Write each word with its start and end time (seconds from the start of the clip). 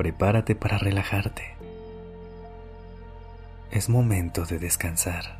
Prepárate 0.00 0.54
para 0.54 0.78
relajarte. 0.78 1.42
Es 3.70 3.90
momento 3.90 4.46
de 4.46 4.58
descansar. 4.58 5.38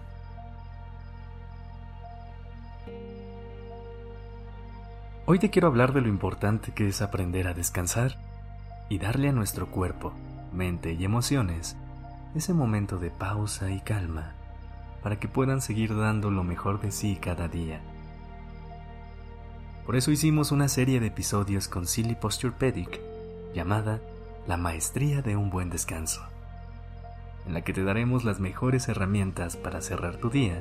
Hoy 5.24 5.38
te 5.38 5.48
quiero 5.48 5.66
hablar 5.66 5.94
de 5.94 6.02
lo 6.02 6.08
importante 6.08 6.72
que 6.72 6.88
es 6.88 7.00
aprender 7.00 7.48
a 7.48 7.54
descansar 7.54 8.18
y 8.90 8.98
darle 8.98 9.30
a 9.30 9.32
nuestro 9.32 9.70
cuerpo, 9.70 10.12
mente 10.52 10.92
y 10.92 11.06
emociones 11.06 11.78
ese 12.34 12.52
momento 12.52 12.98
de 12.98 13.08
pausa 13.08 13.70
y 13.70 13.80
calma 13.80 14.34
para 15.02 15.18
que 15.18 15.26
puedan 15.26 15.62
seguir 15.62 15.96
dando 15.96 16.30
lo 16.30 16.44
mejor 16.44 16.82
de 16.82 16.90
sí 16.90 17.16
cada 17.18 17.48
día. 17.48 17.80
Por 19.86 19.96
eso 19.96 20.10
hicimos 20.10 20.52
una 20.52 20.68
serie 20.68 21.00
de 21.00 21.06
episodios 21.06 21.66
con 21.66 21.86
Silly 21.86 22.14
Posturepedic 22.14 23.00
llamada 23.54 24.00
La 24.50 24.56
Maestría 24.56 25.22
de 25.22 25.36
un 25.36 25.48
Buen 25.48 25.70
Descanso, 25.70 26.22
en 27.46 27.54
la 27.54 27.62
que 27.62 27.72
te 27.72 27.84
daremos 27.84 28.24
las 28.24 28.40
mejores 28.40 28.88
herramientas 28.88 29.56
para 29.56 29.80
cerrar 29.80 30.16
tu 30.16 30.28
día, 30.28 30.60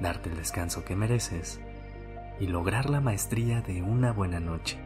darte 0.00 0.30
el 0.30 0.36
descanso 0.36 0.82
que 0.82 0.96
mereces 0.96 1.60
y 2.40 2.46
lograr 2.46 2.88
la 2.88 3.02
maestría 3.02 3.60
de 3.60 3.82
una 3.82 4.12
buena 4.12 4.40
noche. 4.40 4.78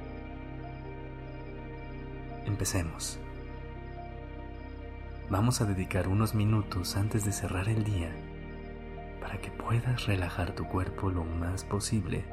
Empecemos. 2.46 3.20
Vamos 5.30 5.60
a 5.60 5.64
dedicar 5.64 6.08
unos 6.08 6.34
minutos 6.34 6.96
antes 6.96 7.24
de 7.24 7.30
cerrar 7.30 7.68
el 7.68 7.84
día 7.84 8.10
para 9.20 9.40
que 9.40 9.52
puedas 9.52 10.06
relajar 10.06 10.56
tu 10.56 10.64
cuerpo 10.66 11.10
lo 11.10 11.22
más 11.22 11.62
posible 11.62 12.24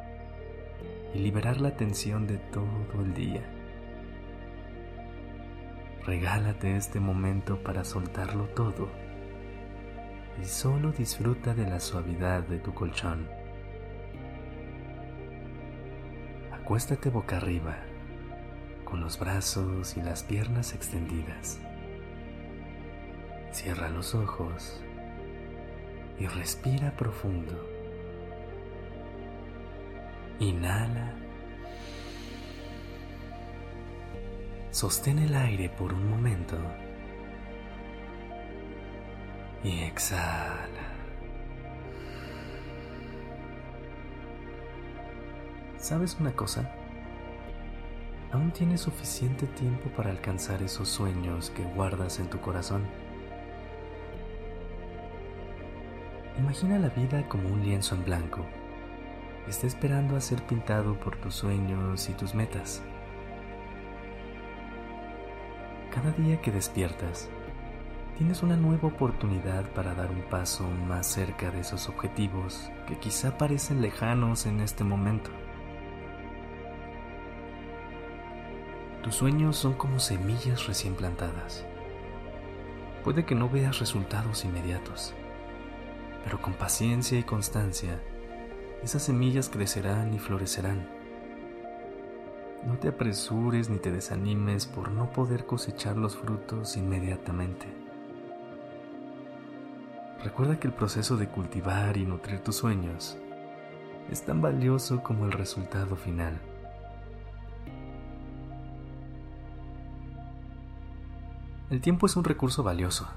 y 1.14 1.20
liberar 1.20 1.62
la 1.62 1.78
tensión 1.78 2.26
de 2.26 2.40
todo 2.40 3.04
el 3.04 3.14
día. 3.14 3.57
Regálate 6.08 6.78
este 6.78 7.02
momento 7.02 7.62
para 7.62 7.84
soltarlo 7.84 8.46
todo 8.46 8.88
y 10.42 10.46
solo 10.46 10.94
disfruta 10.94 11.54
de 11.54 11.68
la 11.68 11.82
suavidad 11.82 12.44
de 12.44 12.60
tu 12.60 12.74
colchón. 12.74 13.28
Acuéstate 16.54 17.10
boca 17.10 17.36
arriba, 17.36 17.76
con 18.86 19.02
los 19.02 19.20
brazos 19.20 19.98
y 19.98 20.02
las 20.02 20.24
piernas 20.24 20.74
extendidas. 20.74 21.60
Cierra 23.52 23.90
los 23.90 24.16
ojos 24.16 24.82
y 26.18 26.28
respira 26.28 26.96
profundo. 26.96 27.70
Inhala. 30.40 31.27
Sostén 34.72 35.20
el 35.20 35.36
aire 35.36 35.70
por 35.70 35.94
un 35.94 36.10
momento. 36.10 36.58
Y 39.64 39.84
exhala. 39.84 40.68
¿Sabes 45.78 46.18
una 46.20 46.32
cosa? 46.34 46.70
Aún 48.32 48.52
tienes 48.52 48.82
suficiente 48.82 49.48
tiempo 49.48 49.90
para 49.96 50.12
alcanzar 50.12 50.62
esos 50.62 50.90
sueños 50.90 51.50
que 51.52 51.64
guardas 51.64 52.20
en 52.20 52.30
tu 52.30 52.40
corazón. 52.40 52.86
Imagina 56.38 56.78
la 56.78 56.90
vida 56.90 57.28
como 57.30 57.50
un 57.50 57.64
lienzo 57.64 57.96
en 57.96 58.04
blanco 58.04 58.46
está 59.50 59.66
esperando 59.68 60.16
a 60.16 60.22
ser 60.22 60.44
pintado 60.44 61.00
por 61.00 61.16
tus 61.18 61.36
sueños 61.36 62.10
y 62.10 62.14
tus 62.14 62.36
metas. 62.36 62.82
Cada 65.98 66.12
día 66.12 66.40
que 66.40 66.52
despiertas, 66.52 67.28
tienes 68.20 68.44
una 68.44 68.56
nueva 68.56 68.88
oportunidad 68.88 69.68
para 69.72 69.96
dar 69.96 70.12
un 70.12 70.22
paso 70.22 70.64
más 70.88 71.08
cerca 71.08 71.50
de 71.50 71.62
esos 71.62 71.90
objetivos 71.90 72.70
que 72.88 73.00
quizá 73.00 73.36
parecen 73.36 73.82
lejanos 73.82 74.46
en 74.46 74.60
este 74.60 74.84
momento. 74.84 75.32
Tus 79.02 79.16
sueños 79.16 79.58
son 79.58 79.74
como 79.74 80.00
semillas 80.00 80.68
recién 80.68 80.94
plantadas. 80.94 81.66
Puede 83.04 83.26
que 83.26 83.34
no 83.34 83.50
veas 83.50 83.80
resultados 83.80 84.46
inmediatos, 84.46 85.16
pero 86.24 86.40
con 86.40 86.54
paciencia 86.54 87.18
y 87.18 87.24
constancia 87.24 88.00
esas 88.84 89.02
semillas 89.02 89.50
crecerán 89.50 90.14
y 90.14 90.20
florecerán. 90.20 90.97
No 92.68 92.78
te 92.78 92.90
apresures 92.90 93.70
ni 93.70 93.78
te 93.78 93.92
desanimes 93.92 94.68
por 94.68 94.92
no 94.92 95.12
poder 95.12 95.46
cosechar 95.46 95.96
los 95.98 96.18
frutos 96.18 96.78
inmediatamente. 96.78 97.66
Recuerda 100.24 100.60
que 100.60 100.68
el 100.68 100.74
proceso 100.74 101.16
de 101.18 101.30
cultivar 101.30 101.96
y 101.98 102.06
nutrir 102.06 102.42
tus 102.42 102.58
sueños 102.58 103.18
es 104.12 104.24
tan 104.26 104.42
valioso 104.42 105.02
como 105.02 105.26
el 105.26 105.32
resultado 105.32 105.96
final. 105.96 106.40
El 111.70 111.82
tiempo 111.82 112.06
es 112.06 112.16
un 112.16 112.24
recurso 112.24 112.64
valioso 112.64 113.08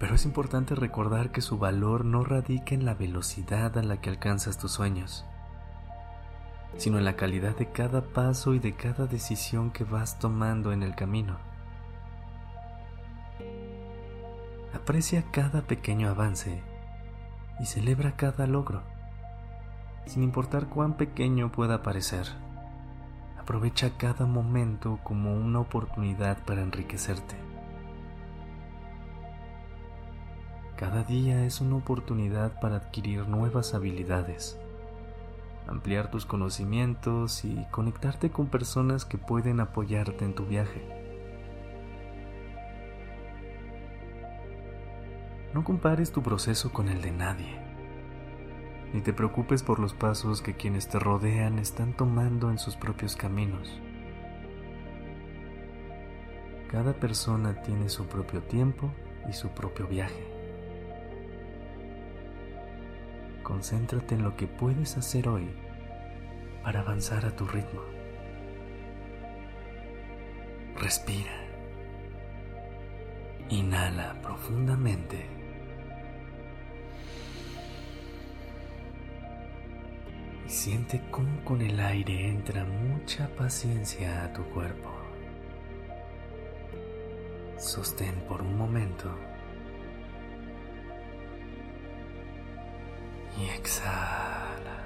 pero 0.00 0.14
es 0.14 0.24
importante 0.24 0.74
recordar 0.74 1.30
que 1.30 1.42
su 1.42 1.58
valor 1.58 2.06
no 2.06 2.24
radica 2.24 2.74
en 2.74 2.86
la 2.86 2.94
velocidad 2.94 3.76
a 3.76 3.82
la 3.82 4.00
que 4.00 4.08
alcanzas 4.08 4.56
tus 4.56 4.72
sueños, 4.72 5.26
sino 6.76 6.98
en 6.98 7.04
la 7.04 7.16
calidad 7.16 7.56
de 7.56 7.70
cada 7.70 8.02
paso 8.02 8.54
y 8.54 8.58
de 8.58 8.74
cada 8.74 9.06
decisión 9.06 9.70
que 9.70 9.84
vas 9.84 10.18
tomando 10.18 10.72
en 10.72 10.82
el 10.82 10.94
camino. 10.94 11.38
Aprecia 14.74 15.24
cada 15.30 15.62
pequeño 15.62 16.08
avance 16.08 16.62
y 17.58 17.66
celebra 17.66 18.16
cada 18.16 18.46
logro, 18.46 18.82
sin 20.06 20.22
importar 20.22 20.68
cuán 20.68 20.96
pequeño 20.96 21.52
pueda 21.52 21.82
parecer. 21.82 22.26
Aprovecha 23.38 23.96
cada 23.98 24.26
momento 24.26 25.00
como 25.02 25.34
una 25.34 25.60
oportunidad 25.60 26.44
para 26.44 26.62
enriquecerte. 26.62 27.36
Cada 30.76 31.02
día 31.02 31.44
es 31.44 31.60
una 31.60 31.76
oportunidad 31.76 32.58
para 32.58 32.76
adquirir 32.76 33.28
nuevas 33.28 33.74
habilidades, 33.74 34.58
ampliar 35.66 36.10
tus 36.10 36.26
conocimientos 36.26 37.44
y 37.44 37.66
conectarte 37.70 38.30
con 38.30 38.46
personas 38.46 39.04
que 39.04 39.18
pueden 39.18 39.60
apoyarte 39.60 40.24
en 40.24 40.34
tu 40.34 40.46
viaje. 40.46 41.00
No 45.54 45.64
compares 45.64 46.12
tu 46.12 46.22
proceso 46.22 46.72
con 46.72 46.88
el 46.88 47.02
de 47.02 47.10
nadie, 47.10 47.58
ni 48.92 49.00
te 49.00 49.12
preocupes 49.12 49.62
por 49.62 49.78
los 49.80 49.94
pasos 49.94 50.42
que 50.42 50.54
quienes 50.54 50.88
te 50.88 50.98
rodean 50.98 51.58
están 51.58 51.92
tomando 51.92 52.50
en 52.50 52.58
sus 52.58 52.76
propios 52.76 53.16
caminos. 53.16 53.80
Cada 56.70 56.92
persona 56.92 57.62
tiene 57.62 57.88
su 57.88 58.06
propio 58.06 58.42
tiempo 58.42 58.92
y 59.28 59.32
su 59.32 59.48
propio 59.48 59.88
viaje. 59.88 60.39
Concéntrate 63.50 64.14
en 64.14 64.22
lo 64.22 64.36
que 64.36 64.46
puedes 64.46 64.96
hacer 64.96 65.26
hoy 65.26 65.50
para 66.62 66.80
avanzar 66.82 67.26
a 67.26 67.34
tu 67.34 67.48
ritmo. 67.48 67.80
Respira. 70.76 71.32
Inhala 73.48 74.14
profundamente. 74.22 75.26
Y 80.46 80.48
siente 80.48 81.02
cómo 81.10 81.44
con 81.44 81.60
el 81.60 81.80
aire 81.80 82.28
entra 82.28 82.64
mucha 82.64 83.28
paciencia 83.34 84.26
a 84.26 84.32
tu 84.32 84.44
cuerpo. 84.44 84.90
Sostén 87.58 88.14
por 88.28 88.42
un 88.42 88.56
momento. 88.56 89.12
y 93.40 93.48
exhala. 93.48 94.78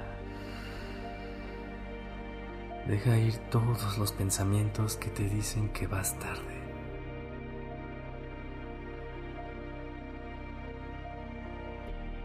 Deja 2.87 3.17
ir 3.17 3.37
todos 3.51 3.99
los 3.99 4.12
pensamientos 4.12 4.97
que 4.97 5.09
te 5.09 5.25
dicen 5.25 5.71
que 5.71 5.87
vas 5.87 6.19
tarde. 6.19 6.62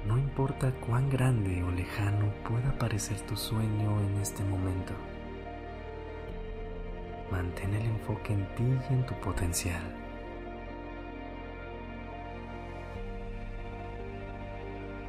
No 0.06 0.18
importa 0.18 0.72
cuán 0.86 1.10
grande 1.10 1.64
o 1.64 1.72
lejano 1.72 2.34
pueda 2.48 2.78
parecer 2.78 3.20
tu 3.22 3.38
sueño 3.38 4.00
en 4.02 4.18
este 4.18 4.44
momento, 4.44 4.94
mantén 7.32 7.74
el 7.76 7.86
enfoque 7.86 8.34
en 8.34 8.56
ti 8.56 8.64
y 8.90 8.94
en 8.94 9.06
tu 9.06 9.14
potencial. 9.20 9.84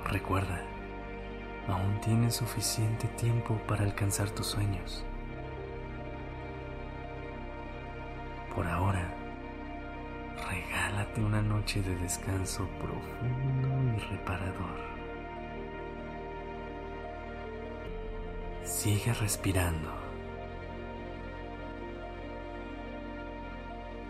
Recuerda, 0.05 0.61
aún 1.71 2.01
tienes 2.01 2.37
suficiente 2.37 3.07
tiempo 3.09 3.61
para 3.67 3.85
alcanzar 3.85 4.31
tus 4.31 4.47
sueños. 4.47 5.05
Por 8.55 8.67
ahora, 8.67 9.09
regálate 10.51 11.23
una 11.23 11.41
noche 11.41 11.83
de 11.83 11.95
descanso 11.97 12.69
profundo 12.81 13.97
y 13.97 14.01
reparador. 14.11 14.91
Sigue 18.65 19.13
respirando. 19.15 19.91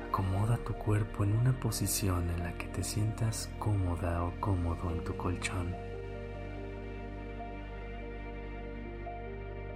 Acomoda 0.09 0.57
tu 0.59 0.75
cuerpo 0.75 1.25
en 1.25 1.37
una 1.37 1.53
posición 1.53 2.29
en 2.31 2.43
la 2.43 2.53
que 2.55 2.67
te 2.67 2.83
sientas 2.83 3.51
cómoda 3.59 4.25
o 4.25 4.33
cómodo 4.41 4.91
en 4.91 5.05
tu 5.05 5.17
colchón. 5.17 5.75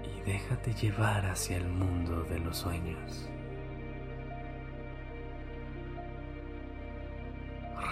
Y 0.05 0.21
déjate 0.23 0.73
llevar 0.75 1.27
hacia 1.27 1.57
el 1.57 1.69
mundo 1.69 2.23
de 2.25 2.39
los 2.39 2.59
sueños. 2.59 3.29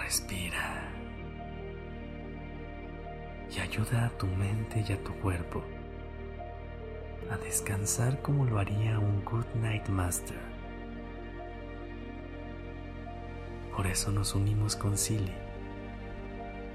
Respira 0.01 0.89
y 3.55 3.59
ayuda 3.59 4.05
a 4.05 4.09
tu 4.17 4.27
mente 4.27 4.83
y 4.87 4.93
a 4.93 5.03
tu 5.03 5.13
cuerpo 5.15 5.63
a 7.31 7.37
descansar 7.37 8.21
como 8.21 8.45
lo 8.45 8.59
haría 8.59 8.99
un 8.99 9.23
Good 9.23 9.45
Night 9.55 9.87
Master. 9.87 10.37
Por 13.75 13.87
eso 13.87 14.11
nos 14.11 14.35
unimos 14.35 14.75
con 14.75 14.97
Silly, 14.97 15.33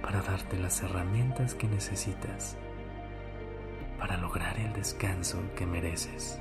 para 0.03 0.21
darte 0.23 0.59
las 0.59 0.83
herramientas 0.83 1.55
que 1.55 1.69
necesitas 1.69 2.57
para 3.99 4.17
lograr 4.17 4.59
el 4.59 4.73
descanso 4.73 5.39
que 5.57 5.67
mereces. 5.67 6.39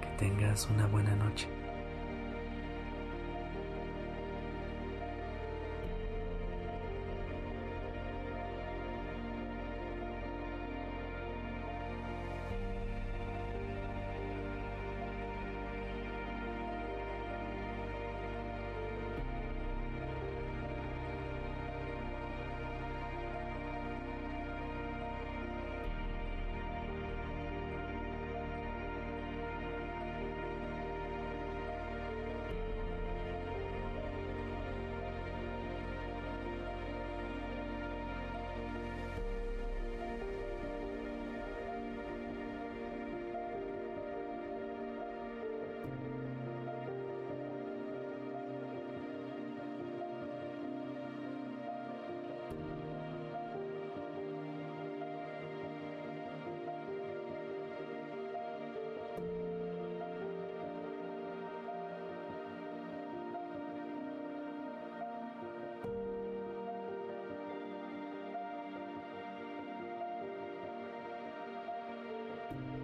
Que 0.00 0.26
tengas 0.26 0.68
una 0.70 0.86
buena 0.86 1.14
noche. 1.16 1.57